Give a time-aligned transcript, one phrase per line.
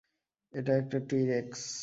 [0.53, 1.61] এটা একটা টি-রেক্স।